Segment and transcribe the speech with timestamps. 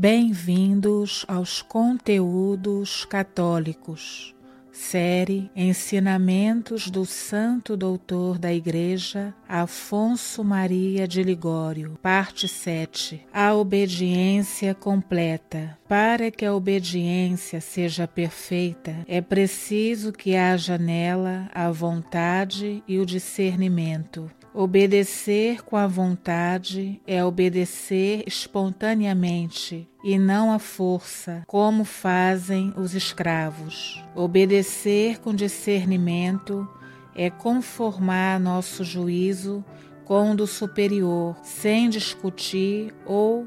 [0.00, 4.34] Bem-vindos aos conteúdos católicos.
[4.72, 13.26] Série Ensinamentos do Santo Doutor da Igreja Afonso Maria de Ligório, parte 7.
[13.30, 15.78] A obediência completa.
[15.86, 23.04] Para que a obediência seja perfeita, é preciso que haja nela a vontade e o
[23.04, 24.30] discernimento.
[24.52, 34.02] Obedecer com a vontade é obedecer espontaneamente e não à força, como fazem os escravos.
[34.12, 36.68] Obedecer com discernimento
[37.14, 39.64] é conformar nosso juízo
[40.04, 43.46] com o do superior, sem discutir ou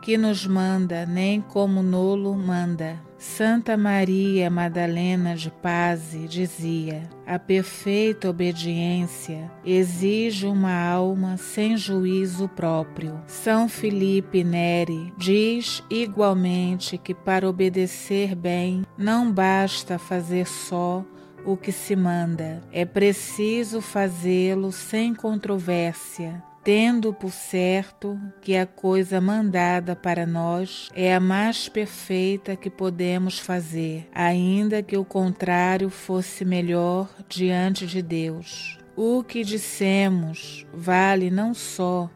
[0.00, 3.00] que nos manda, nem como nolo manda.
[3.18, 13.20] Santa Maria Madalena de Paz dizia: a perfeita obediência exige uma alma sem juízo próprio.
[13.26, 21.04] São Felipe Neri diz igualmente que para obedecer bem não basta fazer só
[21.44, 29.20] o que se manda, é preciso fazê-lo sem controvérsia tendo por certo que a coisa
[29.20, 36.44] mandada para nós é a mais perfeita que podemos fazer, ainda que o contrário fosse
[36.44, 38.78] melhor diante de Deus.
[38.94, 42.10] O que dissemos vale não só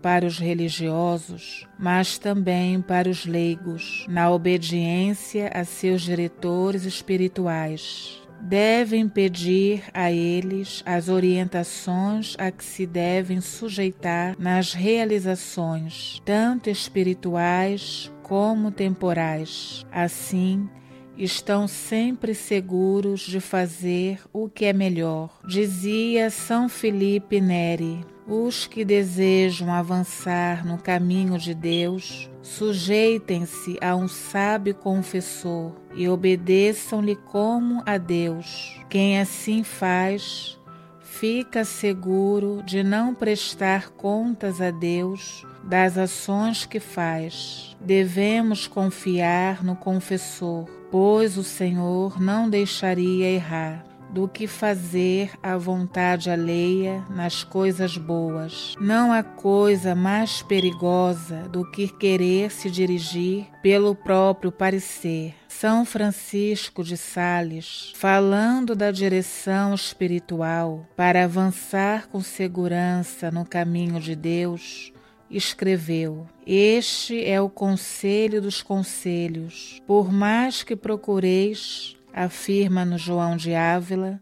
[0.00, 9.08] para os religiosos, mas também para os leigos, na obediência a seus diretores espirituais devem
[9.08, 18.70] pedir a eles as orientações a que se devem sujeitar nas realizações, tanto espirituais como
[18.70, 19.84] temporais.
[19.90, 20.68] Assim,
[21.16, 25.40] estão sempre seguros de fazer o que é melhor.
[25.46, 34.06] Dizia São Felipe Neri: os que desejam avançar no caminho de Deus, sujeitem-se a um
[34.06, 38.78] sábio confessor e obedeçam-lhe como a Deus.
[38.90, 40.58] Quem assim faz,
[41.00, 47.74] fica seguro de não prestar contas a Deus das ações que faz.
[47.80, 56.30] Devemos confiar no confessor, pois o Senhor não deixaria errar do que fazer a vontade
[56.30, 58.74] alheia nas coisas boas.
[58.80, 65.34] Não há coisa mais perigosa do que querer se dirigir pelo próprio parecer.
[65.48, 74.14] São Francisco de Sales, falando da direção espiritual para avançar com segurança no caminho de
[74.14, 74.92] Deus,
[75.30, 79.82] escreveu: Este é o conselho dos conselhos.
[79.86, 84.20] Por mais que procureis afirma no João de Ávila,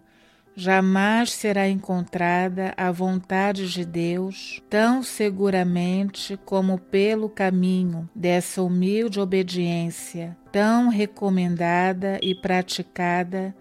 [0.55, 10.37] jamais será encontrada a vontade de Deus tão seguramente como pelo caminho dessa humilde obediência,
[10.51, 13.55] tão recomendada e praticada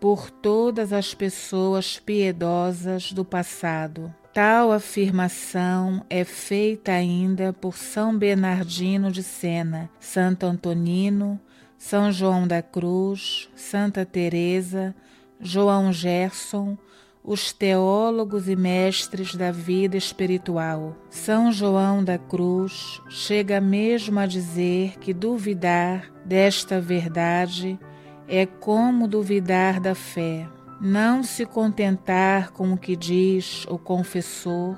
[0.00, 4.14] por todas as pessoas piedosas do passado.
[4.32, 11.40] Tal afirmação é feita ainda por São Bernardino de Sena, Santo Antonino,
[11.78, 14.94] são João da Cruz, Santa Teresa,
[15.40, 16.76] João Gerson,
[17.22, 20.96] os teólogos e mestres da vida espiritual.
[21.08, 27.78] São João da Cruz chega mesmo a dizer que duvidar desta verdade
[28.26, 30.48] é como duvidar da fé.
[30.80, 34.76] Não se contentar com o que diz o confessor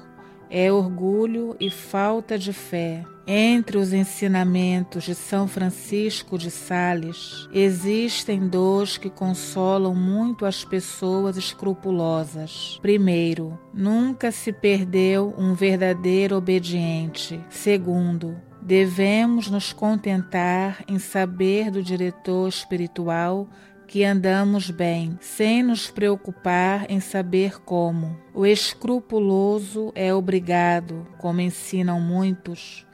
[0.51, 3.05] é orgulho e falta de fé.
[3.27, 11.37] Entre os ensinamentos de São Francisco de Sales, existem dois que consolam muito as pessoas
[11.37, 12.79] escrupulosas.
[12.83, 17.41] Primeiro, nunca se perdeu um verdadeiro obediente.
[17.49, 23.49] Segundo, devemos nos contentar em saber do diretor espiritual
[23.91, 28.17] que andamos bem, sem nos preocupar em saber como.
[28.33, 32.87] O escrupuloso é obrigado, como ensinam muitos,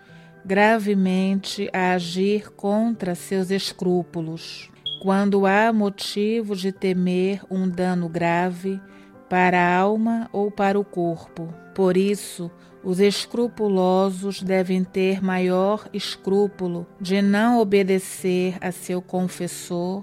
[0.43, 4.71] gravemente a agir contra seus escrúpulos.
[5.03, 8.81] Quando há motivo de temer um dano grave
[9.29, 11.53] para a alma ou para o corpo.
[11.75, 12.51] Por isso,
[12.83, 20.03] os escrupulosos devem ter maior escrúpulo de não obedecer a seu confessor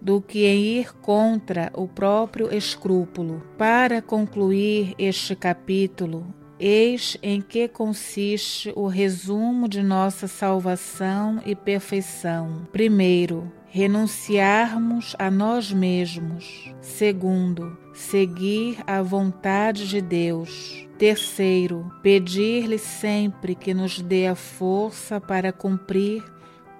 [0.00, 3.42] do que em ir contra o próprio escrúpulo.
[3.56, 6.26] Para concluir este capítulo,
[6.58, 12.66] eis em que consiste o resumo de nossa salvação e perfeição.
[12.72, 16.72] Primeiro, renunciarmos a nós mesmos.
[16.80, 20.86] Segundo, seguir a vontade de Deus.
[20.98, 26.24] Terceiro, pedir-lhe sempre que nos dê a força para cumprir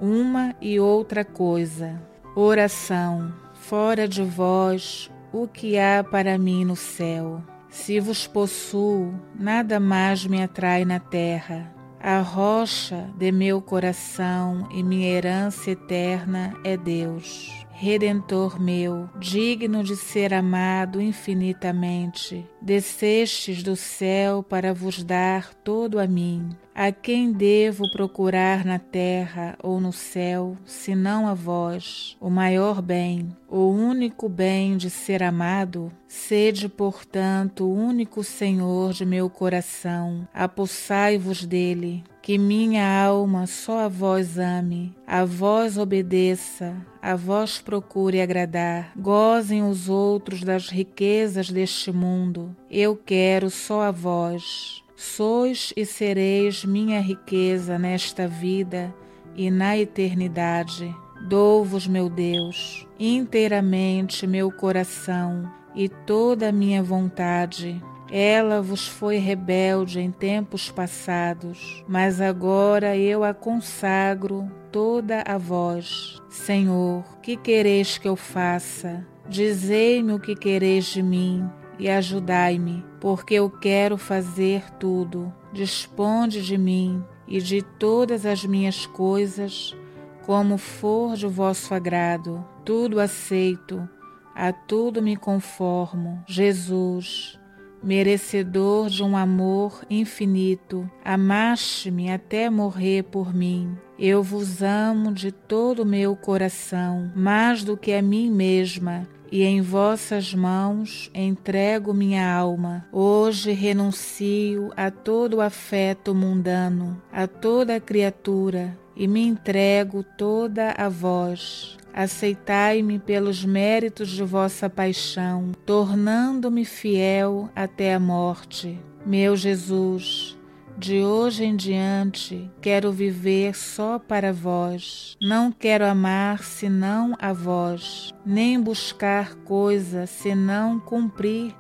[0.00, 2.00] uma e outra coisa.
[2.40, 7.42] Oração: Fora de vós, o que há para mim no céu?
[7.68, 11.74] Se vos possuo, nada mais me atrai na terra.
[11.98, 17.66] A rocha de meu coração e minha herança eterna é Deus.
[17.80, 26.06] Redentor meu, digno de ser amado infinitamente, descestes do céu para vos dar todo a
[26.08, 26.48] mim.
[26.74, 33.28] A quem devo procurar na terra ou no céu, senão a vós, o maior bem,
[33.48, 35.92] o único bem de ser amado?
[36.08, 43.88] Sede, portanto, o único Senhor de meu coração, apossai-vos dele, que minha alma só a
[43.88, 48.92] vós ame, a vós obedeça, a vós procure agradar.
[48.94, 54.84] Gozem os outros das riquezas deste mundo, eu quero só a vós.
[54.94, 58.94] Sois e sereis minha riqueza nesta vida
[59.34, 60.94] e na eternidade.
[61.30, 67.82] Dou-vos, meu Deus, inteiramente meu coração e toda a minha vontade.
[68.10, 76.18] Ela vos foi rebelde em tempos passados, mas agora eu a consagro toda a vós.
[76.30, 79.06] Senhor, que quereis que eu faça?
[79.28, 81.46] Dizei-me o que quereis de mim
[81.78, 85.32] e ajudai-me, porque eu quero fazer tudo.
[85.52, 89.76] Disponde de mim e de todas as minhas coisas,
[90.24, 92.42] como for de vosso agrado.
[92.64, 93.86] Tudo aceito,
[94.34, 96.22] a tudo me conformo.
[96.26, 97.37] Jesus,
[97.82, 103.76] merecedor de um amor infinito, amaste-me até morrer por mim.
[103.98, 109.42] Eu vos amo de todo o meu coração, mais do que a mim mesma e
[109.42, 112.86] em vossas mãos entrego minha alma.
[112.92, 121.77] Hoje renuncio a todo afeto mundano, a toda criatura, e me entrego toda a vós.
[121.92, 128.78] Aceitai-me pelos méritos de vossa paixão, tornando-me fiel até a morte.
[129.04, 130.38] Meu Jesus,
[130.78, 135.16] de hoje em diante, quero viver só para vós.
[135.20, 141.52] Não quero amar senão a vós, nem buscar coisa senão cumprir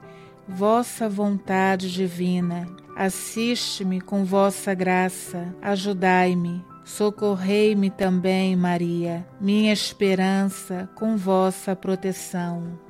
[0.46, 2.68] vossa vontade divina.
[2.96, 6.64] Assiste-me com vossa graça, ajudai-me.
[6.88, 12.87] Socorrei-me também, Maria, minha esperança, com vossa proteção.